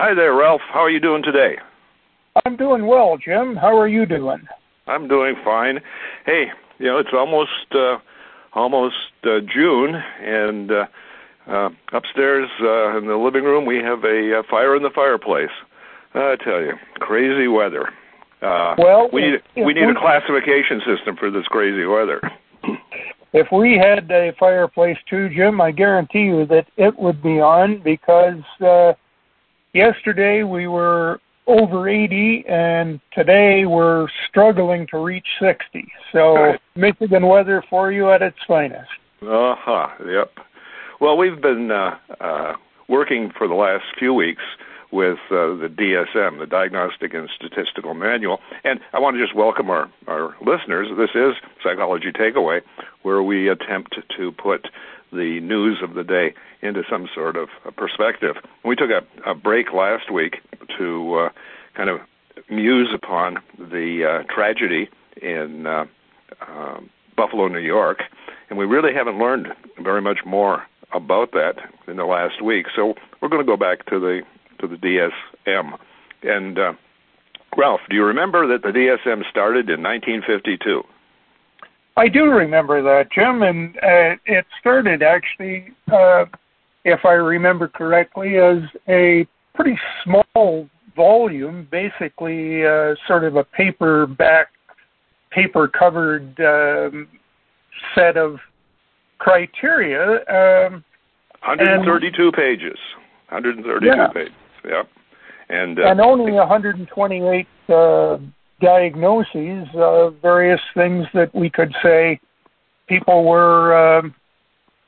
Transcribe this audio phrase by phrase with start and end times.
[0.00, 0.62] Hi there, Ralph.
[0.72, 1.58] How are you doing today?
[2.46, 3.54] I'm doing well, Jim.
[3.54, 4.40] How are you doing?
[4.86, 5.80] I'm doing fine.
[6.24, 6.46] Hey,
[6.78, 7.98] you know, it's almost uh,
[8.54, 8.94] almost
[9.24, 10.86] uh, June, and uh,
[11.46, 15.50] uh, upstairs uh, in the living room we have a uh, fire in the fireplace.
[16.14, 17.90] I tell you, crazy weather.
[18.40, 22.22] Uh, well, we need if we need we- a classification system for this crazy weather.
[23.32, 27.80] If we had a fireplace too, Jim, I guarantee you that it would be on
[27.80, 28.94] because uh,
[29.72, 35.90] yesterday we were over 80 and today we're struggling to reach 60.
[36.12, 36.54] So.
[36.76, 38.90] Michigan weather for you at its finest.
[39.22, 39.88] Uh huh.
[40.06, 40.32] Yep.
[41.00, 42.54] Well, we've been uh, uh,
[42.88, 44.42] working for the last few weeks
[44.92, 49.70] with uh, the DSM, the Diagnostic and Statistical Manual, and I want to just welcome
[49.70, 50.88] our our listeners.
[50.96, 52.60] This is Psychology Takeaway,
[53.02, 54.68] where we attempt to put
[55.12, 58.36] the news of the day into some sort of perspective.
[58.64, 60.38] We took a, a break last week
[60.78, 61.28] to uh,
[61.74, 62.00] kind of
[62.48, 64.88] muse upon the uh, tragedy
[65.20, 65.86] in uh,
[66.40, 66.80] uh,
[67.16, 68.02] Buffalo, New York,
[68.48, 71.56] and we really haven't learned very much more about that
[71.86, 72.66] in the last week.
[72.74, 74.22] So we're going to go back to the
[74.60, 75.78] to the DSM.
[76.22, 76.72] And uh,
[77.56, 80.82] Ralph, do you remember that the DSM started in 1952?
[82.00, 86.24] I do remember that, Jim, and uh, it started actually, uh,
[86.82, 94.48] if I remember correctly, as a pretty small volume, basically uh, sort of a paperback,
[95.30, 97.06] paper-covered um,
[97.94, 98.38] set of
[99.18, 100.20] criteria.
[100.66, 100.82] Um,
[101.44, 102.78] 132 pages.
[103.28, 104.08] 132 Yeah.
[104.08, 104.32] pages.
[104.64, 104.88] Yep.
[105.50, 108.16] And, uh, and only 128 uh,
[108.60, 112.20] diagnoses of various things that we could say
[112.88, 114.14] people were um,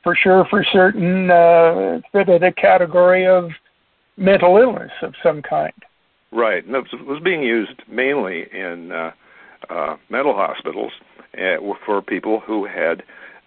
[0.03, 3.49] for sure, for certain, uh, fitted a category of
[4.17, 5.73] mental illness of some kind.
[6.31, 6.65] Right.
[6.65, 9.11] And it was being used mainly in uh,
[9.69, 10.91] uh, mental hospitals
[11.37, 13.03] uh, for people who had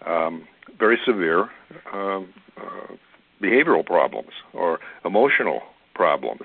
[0.07, 0.49] um,
[0.79, 1.51] very severe
[1.93, 2.95] um, uh,
[3.43, 5.61] behavioral problems or emotional
[5.95, 6.43] problems,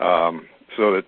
[0.00, 0.46] um,
[0.76, 1.04] so that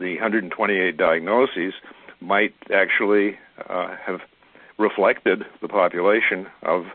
[0.00, 1.74] the 128 diagnoses
[2.20, 3.38] might actually
[3.68, 4.20] uh, have
[4.78, 6.86] reflected the population of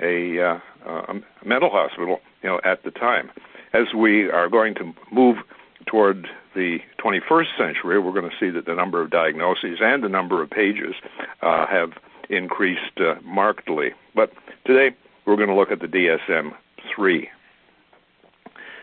[0.00, 1.14] a, uh, a
[1.44, 3.30] mental hospital, you know, at the time.
[3.74, 5.38] As we are going to move
[5.86, 10.08] toward the 21st century, we're going to see that the number of diagnoses and the
[10.08, 10.94] number of pages
[11.42, 11.92] uh, have
[12.30, 13.90] increased uh, markedly.
[14.14, 14.32] But
[14.64, 14.96] today
[15.26, 16.52] we're going to look at the DSM
[16.94, 17.28] 3.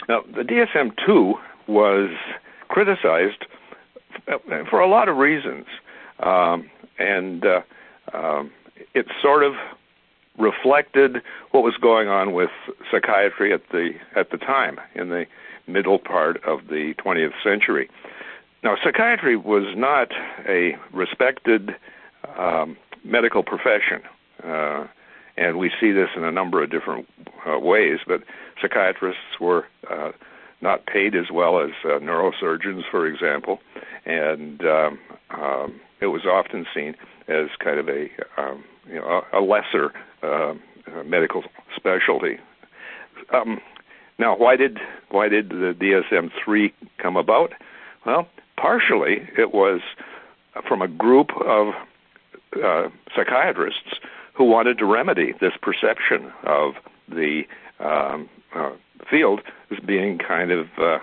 [0.10, 1.36] Now, the DSM 2
[1.68, 2.10] was
[2.68, 3.46] criticized
[4.70, 5.66] for a lot of reasons,
[6.20, 7.62] um, and uh,
[8.14, 8.52] um,
[8.94, 9.54] it sort of
[10.38, 12.50] reflected what was going on with
[12.92, 15.26] psychiatry at the at the time in the
[15.68, 17.90] middle part of the 20th century.
[18.64, 20.12] Now, psychiatry was not
[20.48, 21.76] a respected
[22.38, 24.02] um, medical profession,
[24.44, 24.88] uh,
[25.38, 27.08] and we see this in a number of different
[27.48, 28.00] uh, ways.
[28.06, 28.24] But
[28.62, 30.12] psychiatrists were uh,
[30.62, 33.60] not paid as well as uh, neurosurgeons, for example,
[34.06, 35.00] and um,
[35.32, 36.96] um, it was often seen
[37.28, 39.94] as kind of a um, you know a, lesser
[40.24, 40.54] uh,
[41.06, 41.44] medical
[41.76, 42.38] specialty.
[43.32, 43.62] Um,
[44.18, 47.54] now, why did why did the DSM three come about?
[48.06, 48.28] Well,
[48.58, 49.82] partially it was
[50.68, 51.74] from a group of
[52.64, 54.00] uh, psychiatrists
[54.34, 56.74] who wanted to remedy this perception of
[57.08, 57.44] the
[57.80, 58.72] um, uh,
[59.10, 61.00] field as being kind of uh,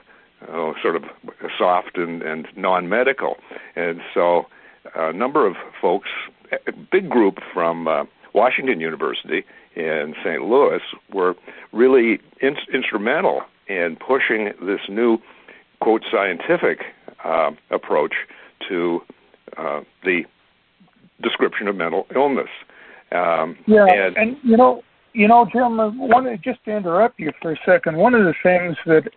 [0.48, 1.04] oh, sort of
[1.58, 3.36] soft and, and non-medical,
[3.74, 4.46] and so
[4.94, 6.08] a number of folks,
[6.52, 9.44] a big group from uh, Washington University
[9.74, 10.42] in St.
[10.42, 10.80] Louis,
[11.12, 11.34] were
[11.72, 15.18] really in- instrumental in pushing this new
[15.80, 16.80] quote scientific
[17.24, 18.14] uh, approach
[18.68, 19.00] to
[19.56, 20.22] uh, the
[21.22, 22.48] description of mental illness.
[23.12, 24.82] Um, Yeah, and, and you know,
[25.16, 28.34] you know, Jim, uh, one just to interrupt you for a second, one of the
[28.42, 29.08] things that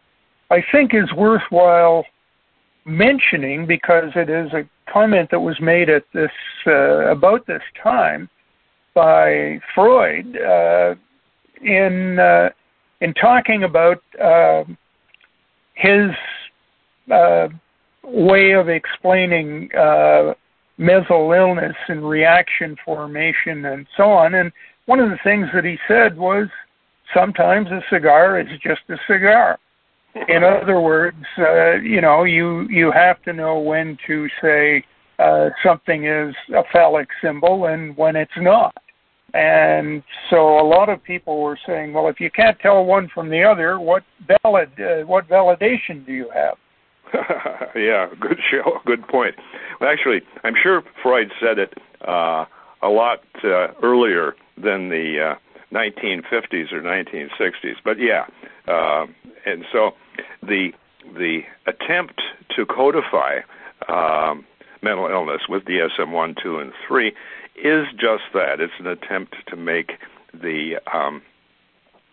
[0.49, 2.05] I think is worthwhile
[2.85, 6.31] mentioning because it is a comment that was made at this
[6.65, 8.29] uh, about this time
[8.95, 10.95] by Freud uh,
[11.61, 12.49] in uh,
[13.01, 14.63] in talking about uh,
[15.73, 16.11] his
[17.11, 17.49] uh,
[18.03, 20.33] way of explaining uh,
[20.77, 24.35] mental illness and reaction formation and so on.
[24.35, 24.51] And
[24.85, 26.47] one of the things that he said was
[27.13, 29.57] sometimes a cigar is just a cigar.
[30.27, 34.83] In other words, uh, you know, you you have to know when to say
[35.19, 38.75] uh, something is a phallic symbol and when it's not.
[39.33, 43.29] And so a lot of people were saying, well, if you can't tell one from
[43.29, 44.03] the other, what
[44.43, 46.55] valid uh, what validation do you have?
[47.75, 49.35] yeah, good show, good point.
[49.79, 51.73] Well, actually, I'm sure Freud said it
[52.07, 52.45] uh,
[52.81, 57.75] a lot uh, earlier than the uh, 1950s or 1960s.
[57.83, 58.25] But yeah,
[58.67, 59.05] uh,
[59.45, 59.91] and so
[60.41, 60.71] the
[61.17, 62.21] the attempt
[62.55, 63.39] to codify
[63.87, 64.45] um,
[64.81, 67.13] mental illness with DSM one, two, and three
[67.55, 68.59] is just that.
[68.59, 69.93] It's an attempt to make
[70.33, 71.21] the um,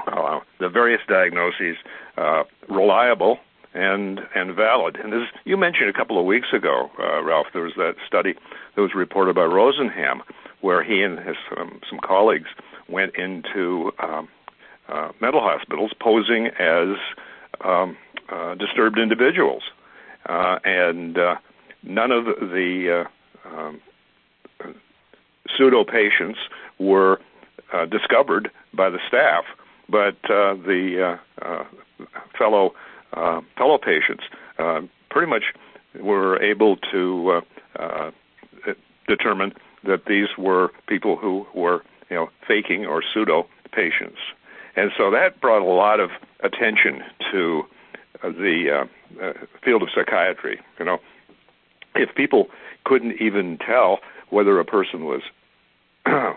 [0.06, 1.76] uh, the various diagnoses
[2.16, 3.38] uh, reliable
[3.74, 4.96] and and valid.
[4.96, 8.34] And as you mentioned a couple of weeks ago, uh, Ralph, there was that study
[8.74, 10.20] that was reported by Rosenhan,
[10.60, 12.48] where he and his um, some colleagues
[12.88, 14.28] went into um,
[14.88, 16.96] uh, mental hospitals posing as
[17.64, 17.96] um,
[18.28, 19.62] uh, disturbed individuals,
[20.28, 21.36] uh, and uh,
[21.82, 23.06] none of the
[23.44, 23.80] uh, um,
[25.56, 26.38] pseudo patients
[26.78, 27.20] were
[27.72, 29.44] uh, discovered by the staff,
[29.88, 31.64] but uh, the uh, uh,
[32.38, 32.74] fellow
[33.12, 34.24] uh, fellow patients
[34.58, 34.80] uh,
[35.10, 35.44] pretty much
[36.00, 37.42] were able to
[37.78, 38.10] uh, uh,
[39.08, 39.52] determine
[39.86, 44.18] that these were people who were you know faking or pseudo patients,
[44.74, 46.10] and so that brought a lot of
[46.40, 47.02] attention
[47.32, 47.64] to
[48.22, 49.32] uh, the uh, uh,
[49.64, 50.60] field of psychiatry.
[50.78, 50.98] You know,
[51.94, 52.48] if people
[52.84, 53.98] couldn't even tell
[54.30, 55.22] whether a person was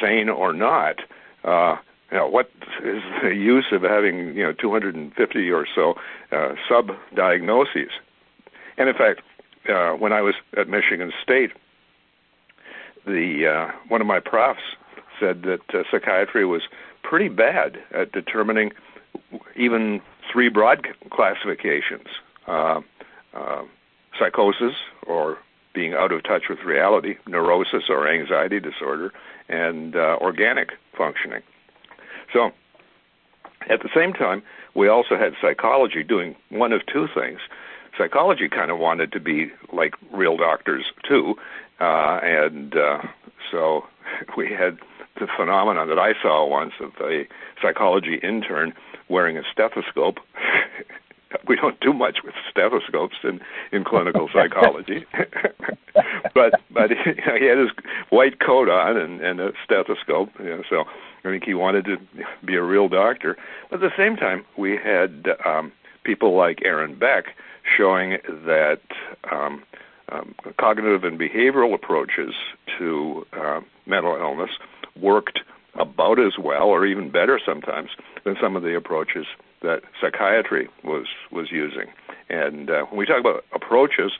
[0.00, 1.00] sane or not,
[1.44, 1.76] uh,
[2.10, 2.50] you know, what
[2.82, 5.94] is the use of having you know 250 or so
[6.32, 7.90] uh, sub diagnoses?
[8.76, 9.20] And in fact,
[9.68, 11.52] uh, when I was at Michigan State,
[13.08, 14.62] the uh, one of my profs
[15.18, 16.62] said that uh, psychiatry was
[17.02, 18.72] pretty bad at determining
[19.56, 20.00] even
[20.30, 22.06] three broad classifications:
[22.46, 22.80] uh,
[23.34, 23.62] uh,
[24.18, 24.74] psychosis
[25.06, 25.38] or
[25.74, 29.12] being out of touch with reality, neurosis or anxiety disorder,
[29.48, 31.42] and uh, organic functioning.
[32.32, 32.52] So,
[33.68, 34.42] at the same time,
[34.74, 37.40] we also had psychology doing one of two things.
[37.96, 41.36] Psychology kind of wanted to be like real doctors too,
[41.80, 42.98] uh, and uh,
[43.50, 43.84] so
[44.36, 44.78] we had
[45.18, 47.26] the phenomenon that I saw once of a
[47.60, 48.72] psychology intern
[49.08, 50.18] wearing a stethoscope.
[51.46, 53.40] we don't do much with stethoscopes in
[53.72, 55.04] in clinical psychology,
[56.34, 57.70] but but you know, he had his
[58.10, 60.30] white coat on and, and a stethoscope.
[60.38, 60.84] You know, so
[61.24, 61.96] I think he wanted to
[62.44, 63.36] be a real doctor.
[63.70, 65.72] But at the same time, we had um,
[66.04, 67.26] people like Aaron Beck
[67.76, 68.80] showing that
[69.30, 69.62] um,
[70.10, 72.34] um, cognitive and behavioral approaches
[72.78, 74.50] to uh, mental illness
[75.00, 75.40] worked
[75.74, 77.90] about as well, or even better sometimes,
[78.24, 79.26] than some of the approaches
[79.62, 81.86] that psychiatry was was using.
[82.28, 84.12] And uh, when we talk about approaches,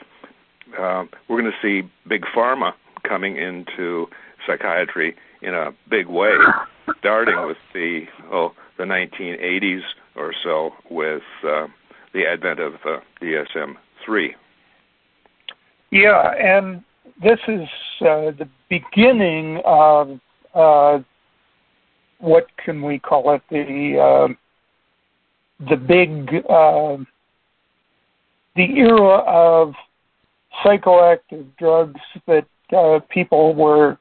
[0.78, 4.08] uh, we're going to see big pharma coming into
[4.46, 6.32] psychiatry in a big way,
[6.98, 9.82] starting with the oh the 1980s
[10.14, 11.66] or so with uh,
[12.12, 13.74] the advent of uh, DSM
[14.04, 14.34] three.
[15.90, 16.82] Yeah, and
[17.22, 17.68] this is
[18.02, 20.20] uh, the beginning of
[20.54, 20.98] uh,
[22.18, 24.34] what can we call it the uh,
[25.70, 26.96] the big uh,
[28.54, 29.74] the era of
[30.64, 32.46] psychoactive drugs that
[32.76, 33.98] uh, people were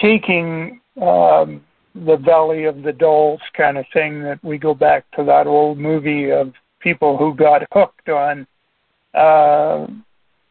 [0.00, 1.62] taking um,
[1.94, 4.22] the Valley of the Dolls kind of thing.
[4.22, 8.46] That we go back to that old movie of people who got hooked on
[9.14, 9.86] uh,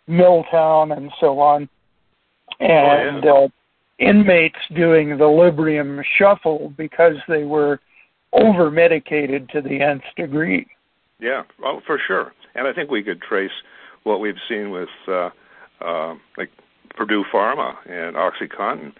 [0.09, 1.69] Miltown and so on,
[2.59, 3.49] and oh,
[3.99, 4.07] yeah.
[4.07, 7.79] uh, inmates doing the Librium shuffle because they were
[8.33, 10.67] over medicated to the nth degree.
[11.19, 12.33] Yeah, well, for sure.
[12.55, 13.51] And I think we could trace
[14.03, 15.29] what we've seen with uh,
[15.81, 16.49] uh, like
[16.95, 18.93] Purdue Pharma and OxyContin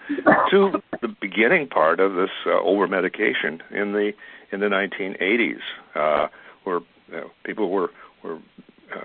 [0.52, 4.12] to the beginning part of this uh, over medication in the
[4.52, 5.60] in the 1980s,
[5.96, 6.28] uh,
[6.64, 7.90] where you know, people were
[8.24, 8.40] were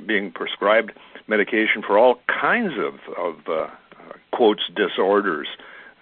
[0.07, 0.93] being prescribed
[1.29, 3.67] medication for all kinds of of uh,
[4.33, 5.49] quotes disorders.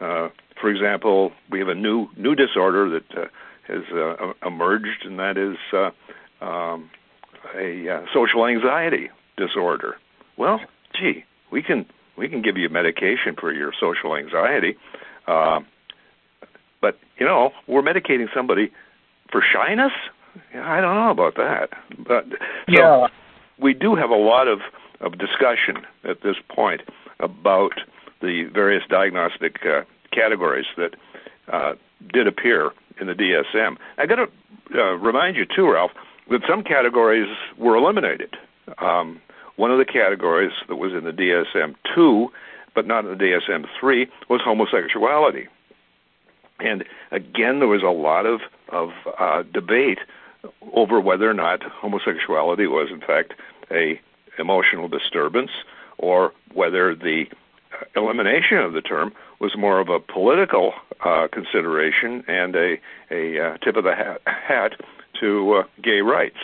[0.01, 0.29] Uh,
[0.61, 3.27] for example, we have a new new disorder that uh,
[3.67, 6.91] has uh, emerged, and that is uh, um,
[7.57, 9.97] a uh, social anxiety disorder.
[10.37, 10.61] Well,
[10.99, 11.87] gee, we can
[12.17, 14.77] we can give you medication for your social anxiety,
[15.27, 15.61] uh,
[16.81, 18.71] but you know we're medicating somebody
[19.31, 19.93] for shyness.
[20.55, 22.37] I don't know about that, but so
[22.69, 23.07] yeah,
[23.59, 24.61] we do have a lot of
[25.01, 26.81] of discussion at this point
[27.21, 27.73] about
[28.21, 29.83] the various diagnostic uh,
[30.13, 30.95] categories that
[31.53, 31.75] uh,
[32.13, 32.71] did appear
[33.01, 33.77] in the DSM.
[33.99, 34.29] I've got to
[34.75, 35.91] uh, remind you too, Ralph,
[36.31, 38.37] that some categories were eliminated.
[38.79, 39.21] Um,
[39.57, 42.31] one of the categories that was in the DSM two,
[42.75, 45.49] but not in the DSM three, was homosexuality.
[46.61, 49.99] And again, there was a lot of of uh, debate
[50.73, 53.35] over whether or not homosexuality was, in fact,
[53.71, 54.01] a
[54.39, 55.51] emotional disturbance,
[55.99, 57.27] or whether the
[57.97, 60.73] elimination of the term was more of a political
[61.05, 62.77] uh, consideration and a
[63.11, 64.73] a uh, tip of the hat, hat
[65.21, 66.39] to uh, gay rights.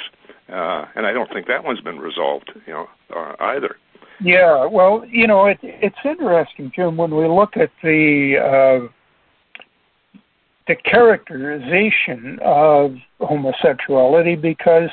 [0.48, 3.76] Uh, and I don't think that one's been resolved, you know, uh, either.
[4.22, 8.88] Yeah, well, you know, it, it's interesting, Jim, when we look at the uh,
[10.70, 14.90] the characterization of homosexuality, because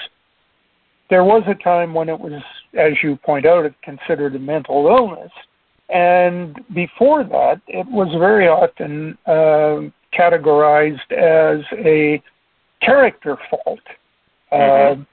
[1.11, 2.41] there was a time when it was,
[2.73, 5.31] as you point out, it considered a mental illness,
[5.89, 9.77] and before that, it was very often uh,
[10.17, 12.21] categorized as a
[12.81, 13.79] character fault.
[14.51, 15.01] Mm-hmm.
[15.01, 15.05] Uh,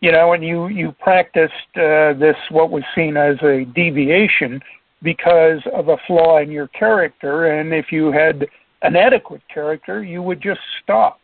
[0.00, 4.60] you know, and you you practiced uh, this what was seen as a deviation
[5.02, 8.46] because of a flaw in your character, and if you had
[8.82, 11.20] an adequate character, you would just stop.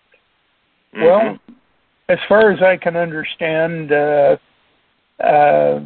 [0.94, 1.04] Mm-hmm.
[1.04, 1.38] Well,
[2.08, 4.36] as far as I can understand, uh,
[5.22, 5.80] uh,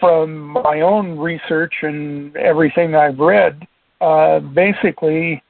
[0.00, 3.66] from my own research and everything I've read,
[4.00, 5.42] uh, basically,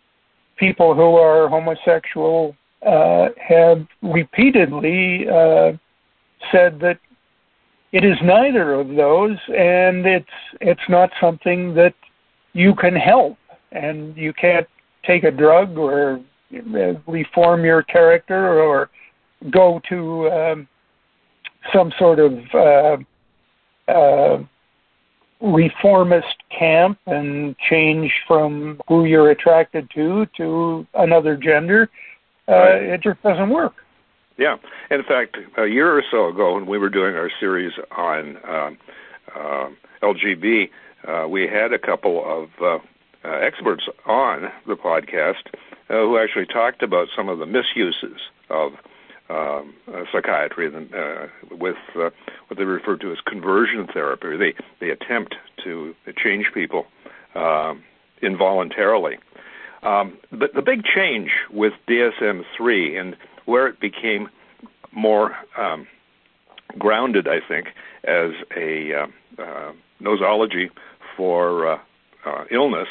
[0.59, 2.55] people who are homosexual
[2.87, 5.73] uh, have repeatedly uh,
[6.51, 6.99] said that
[7.93, 10.27] it is neither of those, and it's
[10.61, 11.95] it's not something that
[12.53, 13.39] you can help,
[13.71, 14.67] and you can't
[15.05, 16.21] take a drug or
[17.07, 18.91] reform your character or
[19.51, 20.69] go to um,
[21.73, 22.97] some sort of uh,
[23.91, 24.43] uh,
[25.41, 31.89] reformist camp and change from who you're attracted to to another gender.
[32.49, 32.83] Uh, right.
[32.83, 33.75] It just doesn't work.
[34.39, 34.57] Yeah.
[34.91, 38.79] In fact, a year or so ago, when we were doing our series on um,
[39.35, 39.69] uh,
[40.03, 40.71] LGB,
[41.07, 42.79] uh, we had a couple of uh,
[43.25, 45.47] uh, experts on the podcast
[45.89, 48.73] uh, who actually talked about some of the misuses of
[49.31, 52.11] um, uh, psychiatry uh, with uh,
[52.49, 54.37] what they refer to as conversion therapy.
[54.37, 56.87] They they attempt to change people
[57.35, 57.83] um,
[58.21, 59.19] involuntarily.
[59.83, 64.29] Um, but the big change with DSM three and where it became
[64.93, 65.87] more um,
[66.79, 67.69] grounded, I think,
[68.05, 69.07] as a
[69.39, 70.71] uh, nosology
[71.17, 71.81] for
[72.25, 72.89] uh, uh, illness,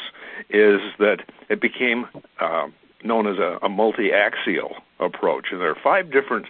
[0.50, 2.06] is that it became
[2.40, 2.68] uh,
[3.04, 6.46] known as a, a multi-axial approach, and there are five different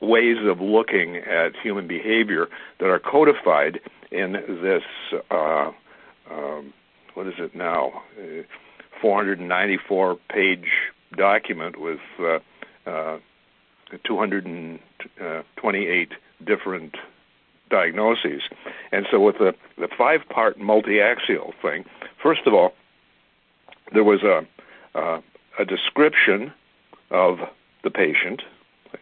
[0.00, 3.78] ways of looking at human behavior that are codified
[4.10, 4.82] in this.
[5.30, 5.70] Uh,
[6.30, 6.72] um,
[7.14, 8.02] what is it now?
[9.00, 10.68] 494 page
[11.16, 12.38] document with uh,
[12.86, 13.18] uh,
[14.04, 16.12] 228
[16.44, 16.94] different
[17.70, 18.42] diagnoses.
[18.92, 21.84] And so, with the, the five part multi axial thing,
[22.22, 22.74] first of all,
[23.92, 24.46] there was a,
[24.94, 25.20] uh,
[25.58, 26.52] a description
[27.10, 27.38] of
[27.82, 28.42] the patient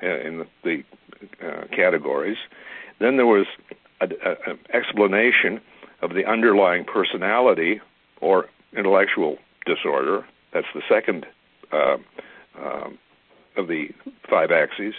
[0.03, 0.85] uh, in the, the
[1.47, 2.39] uh, categories.
[3.01, 3.47] Then there was
[4.01, 4.13] an
[4.73, 5.61] explanation
[6.03, 7.81] of the underlying personality
[8.21, 10.25] or intellectual disorder.
[10.53, 11.27] That's the second
[11.73, 11.97] uh,
[12.59, 12.99] um,
[13.57, 13.91] of the
[14.29, 14.95] five axes.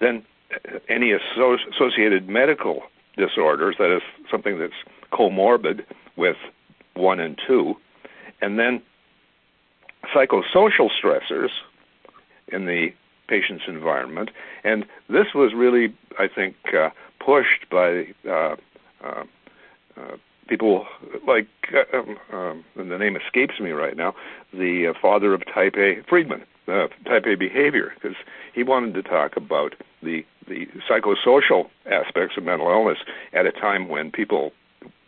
[0.00, 2.82] Then uh, any associated medical
[3.16, 4.72] disorders, that is something that's
[5.12, 5.84] comorbid
[6.16, 6.36] with
[6.94, 7.74] one and two.
[8.40, 8.82] And then
[10.14, 11.50] psychosocial stressors
[12.48, 12.92] in the
[13.28, 14.30] patient's environment.
[14.64, 16.90] And this was really, I think, uh,
[17.24, 18.56] pushed by uh,
[19.02, 19.24] uh,
[19.96, 20.16] uh
[20.46, 20.86] people
[21.26, 24.14] like, uh, um, um, the name escapes me right now,
[24.52, 28.16] the uh, father of type A, Friedman, type A behavior, because
[28.52, 32.98] he wanted to talk about the the psychosocial aspects of mental illness
[33.32, 34.52] at a time when people,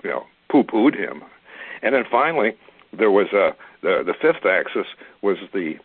[0.03, 1.23] you know, poo-pooed him.
[1.83, 2.57] And then finally,
[2.93, 4.87] there was a the the fifth axis
[5.23, 5.77] was the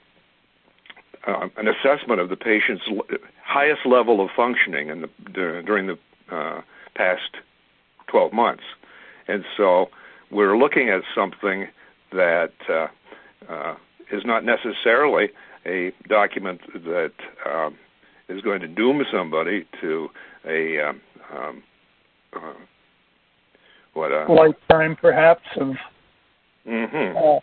[1.28, 2.84] uh, an assessment of the patient's
[3.44, 5.98] highest level of functioning in the during the
[6.32, 6.62] uh,
[6.96, 7.38] past
[8.08, 8.64] 12 months.
[9.28, 9.90] And so
[10.30, 11.68] we're looking at something
[12.12, 12.88] that uh,
[13.50, 13.76] uh,
[14.12, 15.30] is not necessarily
[15.66, 17.14] a document that
[17.46, 17.78] um,
[18.32, 20.10] is going to doom somebody to
[20.46, 21.02] a um,
[21.34, 21.64] um,
[22.34, 22.54] uh,
[23.94, 25.76] what a lifetime, perhaps of.
[26.68, 27.18] Mm-hmm.
[27.18, 27.40] Uh,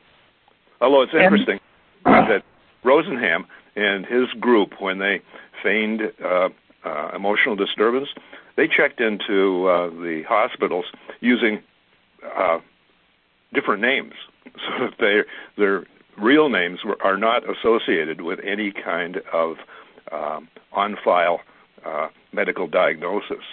[0.80, 1.58] Although it's interesting
[2.06, 2.42] and, that
[2.84, 3.44] Rosenhan
[3.76, 5.20] and his group, when they
[5.62, 6.48] feigned uh,
[6.84, 8.08] uh, emotional disturbance,
[8.56, 10.86] they checked into uh, the hospitals
[11.20, 11.62] using
[12.36, 12.58] uh,
[13.52, 14.14] different names,
[14.44, 15.22] so that they
[15.56, 15.84] their
[16.16, 19.56] real names were, are not associated with any kind of
[20.12, 21.40] um, on file
[21.84, 23.44] uh, medical diagnosis.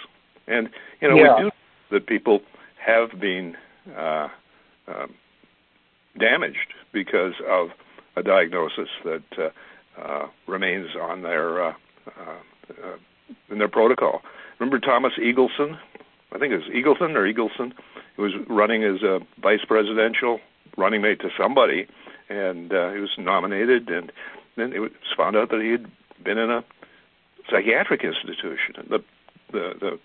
[0.46, 0.68] And
[1.00, 1.36] you know yeah.
[1.36, 1.50] we do
[1.90, 2.40] that people
[2.84, 3.56] have been
[3.96, 4.28] uh,
[4.88, 5.14] um,
[6.18, 7.70] damaged because of
[8.16, 9.50] a diagnosis that uh,
[10.00, 11.74] uh, remains on their uh,
[13.50, 14.22] in their protocol.
[14.58, 15.78] Remember Thomas Eagleson?
[16.32, 17.72] I think it was Eagleton or Eagleson.
[18.16, 20.40] He was running as a vice presidential
[20.76, 21.86] running mate to somebody,
[22.28, 24.12] and uh, he was nominated, and
[24.56, 25.86] then it was found out that he had
[26.26, 26.64] been in a
[27.50, 28.74] psychiatric institution.
[28.76, 28.98] And the
[29.52, 29.98] the the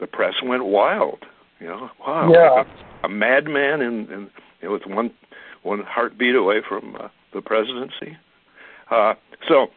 [0.00, 1.24] the press went wild.
[1.60, 2.64] You know, wow, yeah.
[3.02, 4.30] a, a madman in, in
[4.62, 5.10] you know, with one
[5.62, 8.16] one heartbeat away from uh, the presidency.
[8.90, 9.14] Uh,
[9.46, 9.68] so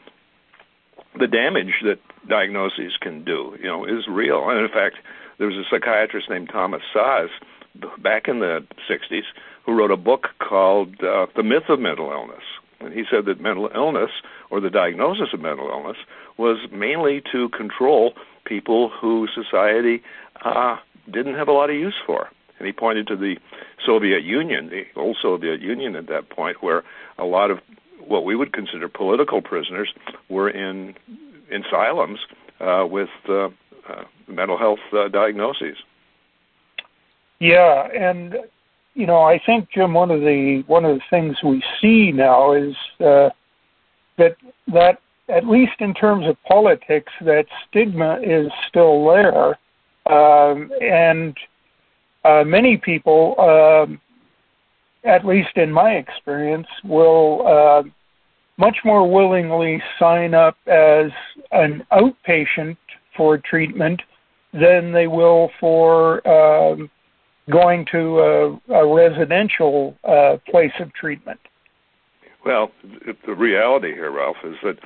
[1.19, 4.49] the damage that diagnoses can do, you know, is real.
[4.49, 4.95] And in fact,
[5.37, 7.29] there was a psychiatrist named Thomas Szasz
[8.01, 9.23] back in the 60s
[9.65, 12.43] who wrote a book called uh, The Myth of Mental Illness.
[12.85, 14.11] And he said that mental illness,
[14.49, 15.97] or the diagnosis of mental illness,
[16.37, 18.13] was mainly to control
[18.45, 20.01] people who society
[20.43, 20.77] uh,
[21.11, 22.29] didn't have a lot of use for.
[22.59, 23.37] And he pointed to the
[23.85, 26.83] Soviet Union, the old Soviet Union at that point, where
[27.17, 27.59] a lot of
[27.99, 29.93] what we would consider political prisoners
[30.29, 30.95] were in,
[31.49, 32.19] in asylums
[32.59, 33.49] uh, with uh,
[33.89, 35.77] uh, mental health uh, diagnoses.
[37.39, 38.37] Yeah, and
[38.93, 42.53] you know, I think Jim, one of the one of the things we see now
[42.53, 43.29] is uh,
[44.17, 44.35] that
[44.67, 49.57] that at least in terms of politics, that stigma is still there,
[50.13, 51.35] um, and
[52.25, 53.99] uh, many people, um,
[55.03, 57.83] at least in my experience, will uh,
[58.57, 61.09] much more willingly sign up as
[61.51, 62.77] an outpatient
[63.17, 64.01] for treatment
[64.53, 66.89] than they will for um,
[67.49, 71.39] going to a, a residential uh, place of treatment.
[72.45, 72.71] Well,
[73.25, 74.77] the reality here, Ralph, is that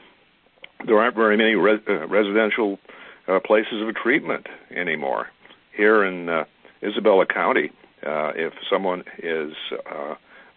[0.86, 2.80] there aren't very many res- uh, residential
[3.28, 5.28] uh, places of treatment anymore.
[5.76, 6.46] Here in uh,
[6.84, 7.72] Isabella County,
[8.06, 9.54] uh, if someone is
[9.92, 10.16] uh,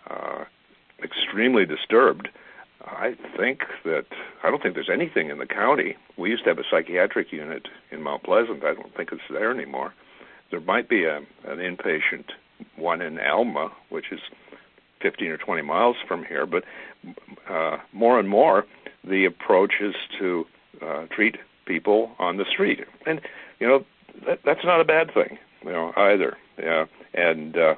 [0.09, 0.45] uh,
[1.03, 2.29] extremely disturbed,
[2.83, 4.07] I think that
[4.43, 5.97] I don't think there's anything in the county.
[6.17, 8.65] We used to have a psychiatric unit in Mount Pleasant.
[8.65, 9.93] I don't think it's there anymore.
[10.51, 12.27] There might be a, an inpatient
[12.77, 14.21] one in Alma, which is
[15.01, 16.47] 15 or 20 miles from here.
[16.47, 16.65] But
[17.49, 18.67] uh, more and more,
[19.05, 20.47] the approach is to
[20.83, 21.37] uh, treat
[21.67, 23.21] people on the street, and
[23.59, 23.85] you know
[24.27, 26.37] that, that's not a bad thing, you know either.
[26.59, 27.75] Yeah, and uh,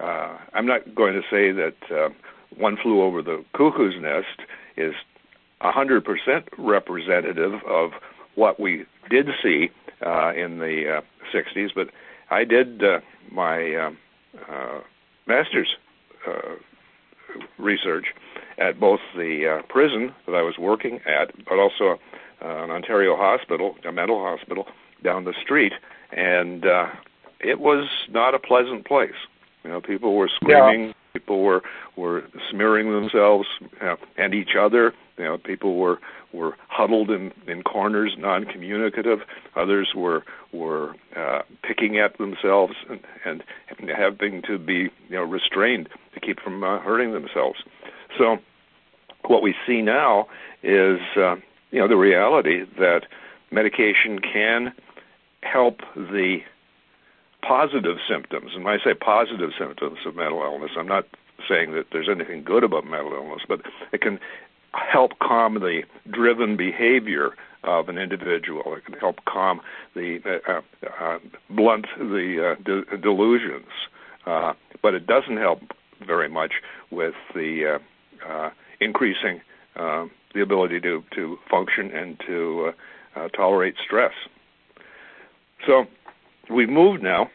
[0.00, 1.76] uh, I'm not going to say that.
[1.90, 2.08] Uh,
[2.56, 4.94] one Flew Over the Cuckoo's Nest is
[5.62, 6.04] 100%
[6.58, 7.92] representative of
[8.34, 9.70] what we did see
[10.04, 11.00] uh, in the uh,
[11.32, 11.88] 60s, but
[12.30, 13.98] I did uh, my um,
[14.48, 14.80] uh,
[15.26, 15.76] master's
[16.26, 16.56] uh,
[17.58, 18.06] research
[18.58, 21.98] at both the uh, prison that I was working at, but also
[22.42, 24.66] uh, an Ontario hospital, a mental hospital
[25.02, 25.72] down the street,
[26.12, 26.86] and uh,
[27.40, 29.12] it was not a pleasant place.
[29.64, 30.88] You know, people were screaming.
[30.88, 31.62] Yeah people were
[31.96, 33.46] were smearing themselves
[33.80, 34.92] uh, and each other.
[35.16, 36.00] You know, people were
[36.34, 39.20] were huddled in in corners, non-communicative.
[39.56, 43.42] Others were were uh, picking at themselves and, and
[43.88, 47.60] having to be you know restrained to keep from uh, hurting themselves.
[48.18, 48.38] So,
[49.26, 50.28] what we see now
[50.62, 51.36] is uh,
[51.70, 53.06] you know the reality that
[53.50, 54.72] medication can
[55.42, 56.40] help the
[57.42, 58.52] positive symptoms.
[58.54, 61.06] And when I say positive symptoms of mental illness, I'm not
[61.48, 63.60] saying that there's anything good about mental illness, but
[63.92, 64.18] it can
[64.74, 68.74] help calm the driven behavior of an individual.
[68.74, 69.60] It can help calm
[69.94, 71.18] the uh, uh, uh
[71.50, 73.68] blunt the uh, de- delusions,
[74.26, 75.60] uh, but it doesn't help
[76.06, 76.52] very much
[76.90, 77.80] with the
[78.80, 79.40] increasing
[79.76, 82.72] uh, the ability to to function and to
[83.34, 84.12] tolerate stress.
[85.66, 85.86] So
[86.50, 87.30] we've moved now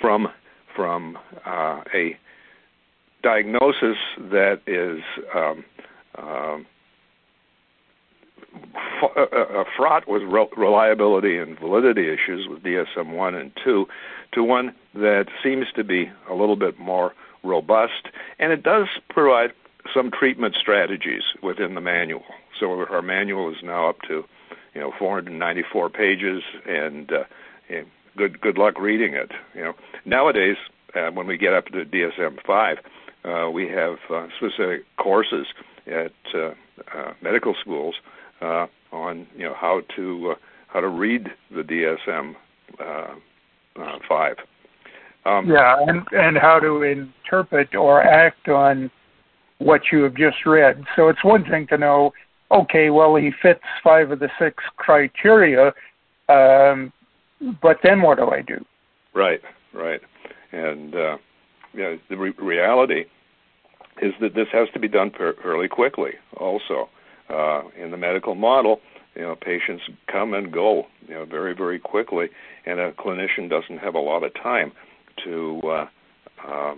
[0.00, 0.28] from
[0.74, 2.16] from a
[3.22, 5.00] diagnosis that is
[5.34, 5.64] um,
[6.18, 6.66] um,
[9.02, 13.86] uh, uh, fraught with reliability and validity issues with DSM 1 and 2
[14.32, 19.52] to one that seems to be a little bit more robust, and it does provide
[19.92, 22.24] some treatment strategies within the manual.
[22.58, 24.24] So our manual is now up to,
[24.74, 27.24] you know, 494 pages, and uh,
[28.16, 29.32] good good luck reading it.
[29.54, 29.74] You know,
[30.04, 30.56] nowadays
[30.94, 32.78] uh, when we get up to DSM five,
[33.24, 35.46] uh, we have uh, specific courses
[35.86, 36.38] at uh,
[36.94, 37.94] uh, medical schools
[38.40, 40.34] uh, on you know how to uh,
[40.68, 42.34] how to read the DSM
[42.80, 43.14] uh,
[43.80, 44.36] uh, five.
[45.26, 48.90] Um, yeah, and and how to interpret or act on
[49.58, 50.84] what you have just read.
[50.96, 52.12] So it's one thing to know,
[52.50, 55.72] okay, well he fits five of the six criteria,
[56.28, 56.92] um,
[57.62, 58.64] but then what do I do?
[59.14, 59.40] Right,
[59.72, 60.00] right,
[60.52, 61.16] and uh,
[61.72, 63.04] yeah, the re- reality
[64.02, 66.12] is that this has to be done fairly quickly.
[66.36, 66.88] Also,
[67.28, 68.80] uh, in the medical model,
[69.14, 72.28] you know, patients come and go, you know, very very quickly,
[72.66, 74.72] and a clinician doesn't have a lot of time
[75.24, 75.86] to uh,
[76.46, 76.74] uh,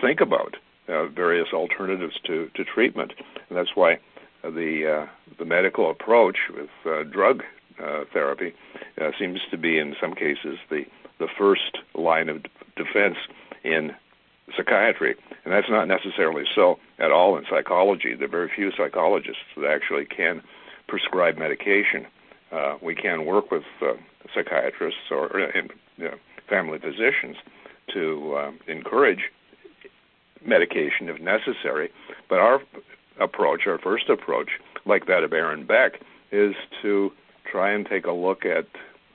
[0.00, 0.56] think about
[0.88, 3.12] uh, various alternatives to, to treatment,
[3.48, 3.98] and that's why
[4.42, 5.06] the uh,
[5.38, 7.42] the medical approach with uh, drug
[7.82, 8.54] uh, therapy
[9.00, 10.84] uh, seems to be, in some cases, the
[11.18, 12.42] the first line of
[12.76, 13.16] defense
[13.64, 13.94] in
[14.54, 18.14] psychiatry, and that's not necessarily so at all in psychology.
[18.14, 20.42] There are very few psychologists that actually can
[20.88, 22.06] prescribe medication.
[22.52, 23.94] Uh, we can work with uh,
[24.34, 26.10] psychiatrists or uh,
[26.48, 27.36] family physicians
[27.92, 29.30] to uh, encourage
[30.44, 31.90] medication if necessary,
[32.28, 32.62] but our
[33.18, 34.50] approach, our first approach,
[34.84, 37.12] like that of Aaron Beck, is to
[37.50, 38.66] try and take a look at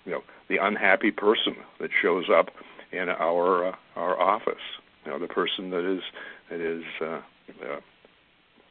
[0.06, 2.50] you know the unhappy person that shows up
[2.92, 4.62] in our uh, our office.
[5.06, 6.02] You know, the person that is
[6.50, 7.22] that is uh,
[7.66, 7.80] uh,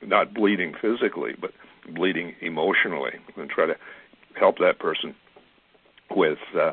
[0.03, 1.53] not bleeding physically, but
[1.95, 3.77] bleeding emotionally, and try to
[4.35, 5.15] help that person
[6.11, 6.73] with uh,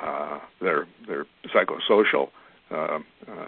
[0.00, 2.30] uh, their their psychosocial
[2.70, 3.46] uh, uh,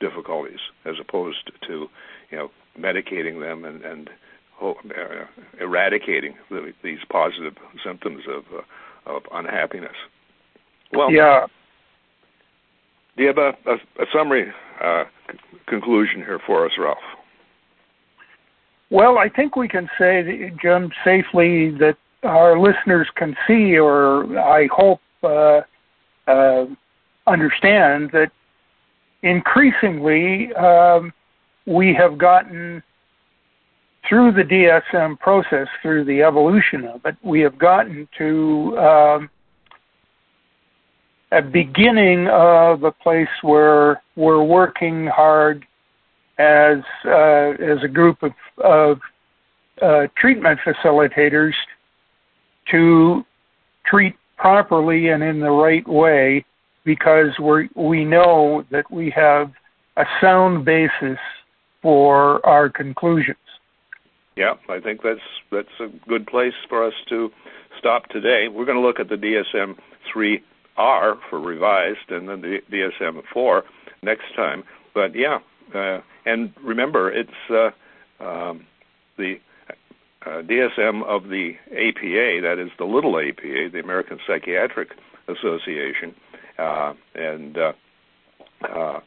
[0.00, 1.88] difficulties, as opposed to
[2.30, 4.10] you know medicating them and, and
[4.62, 4.74] uh,
[5.60, 8.62] eradicating the, these positive symptoms of uh,
[9.10, 9.96] of unhappiness.
[10.92, 11.46] Well, yeah.
[13.18, 16.98] Do you have a, a, a summary uh, c- conclusion here for us, Ralph?
[18.90, 24.68] Well, I think we can say, Jim, safely that our listeners can see, or I
[24.72, 25.62] hope uh,
[26.28, 26.66] uh,
[27.26, 28.30] understand, that
[29.24, 31.12] increasingly um,
[31.66, 32.84] we have gotten
[34.08, 39.30] through the DSM process, through the evolution of it, we have gotten to um,
[41.32, 45.66] a beginning of a place where we're working hard
[46.38, 49.00] as uh, as a group of, of
[49.82, 51.52] uh, treatment facilitators
[52.70, 53.24] to
[53.84, 56.44] treat properly and in the right way
[56.84, 59.52] because we we know that we have
[59.96, 61.18] a sound basis
[61.82, 63.36] for our conclusions.
[64.36, 67.30] Yeah, I think that's that's a good place for us to
[67.78, 68.48] stop today.
[68.48, 69.76] We're going to look at the DSM
[70.78, 73.64] 3R for revised and then the DSM 4
[74.02, 74.64] next time.
[74.94, 75.38] But yeah,
[75.74, 77.70] uh, and remember, it's uh,
[78.22, 78.66] um,
[79.16, 79.40] the
[80.24, 84.90] uh, DSM of the APA, that is the little APA, the American Psychiatric
[85.28, 86.14] Association,
[86.58, 87.72] uh, and uh,
[88.62, 89.00] uh,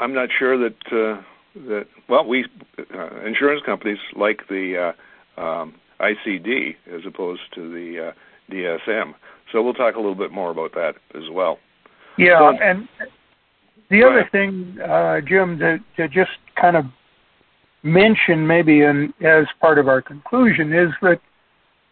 [0.00, 1.22] I'm not sure that uh,
[1.66, 2.46] that well, we
[2.78, 4.94] uh, insurance companies like the
[5.38, 8.12] uh, um, ICD as opposed to the uh,
[8.50, 9.14] DSM.
[9.52, 11.58] So we'll talk a little bit more about that as well.
[12.18, 12.88] Yeah, so, and
[13.90, 14.32] the other ahead.
[14.32, 16.86] thing, uh, Jim, to, to just kind of
[17.82, 21.20] mention maybe in, as part of our conclusion is that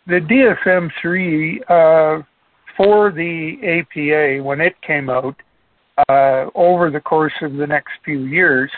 [0.06, 2.22] the DSM three uh,
[2.76, 5.36] for the APA when it came out
[6.08, 8.70] uh, over the course of the next few years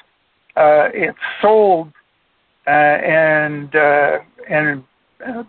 [0.56, 1.88] uh, it sold
[2.66, 4.18] uh, and uh,
[4.48, 4.82] and
[5.26, 5.42] uh,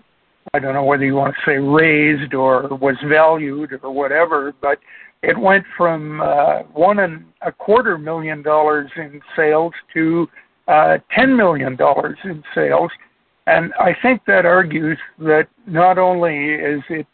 [0.55, 4.77] I don't know whether you want to say raised or was valued or whatever, but
[5.23, 10.27] it went from uh, one and a quarter million dollars in sales to
[10.67, 12.91] uh, ten million dollars in sales,
[13.47, 17.07] and I think that argues that not only is it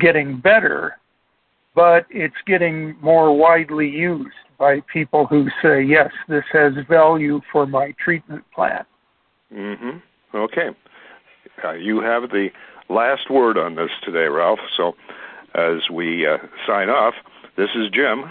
[0.00, 0.98] getting better,
[1.76, 7.66] but it's getting more widely used by people who say, yes, this has value for
[7.66, 8.84] my treatment plan.
[9.54, 10.36] Mm-hmm.
[10.36, 10.70] Okay.
[11.64, 12.48] Uh, you have the
[12.88, 14.60] last word on this today, Ralph.
[14.76, 14.94] So
[15.54, 17.14] as we uh, sign off,
[17.56, 18.30] this is Jim.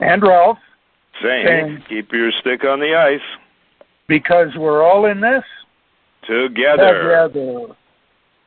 [0.00, 0.58] And Ralph.
[1.22, 3.20] Saying, saying, keep your stick on the ice.
[4.08, 5.44] Because we're all in this
[6.26, 7.28] together.
[7.28, 7.76] Together.